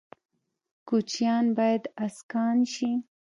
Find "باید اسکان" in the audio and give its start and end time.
1.57-2.57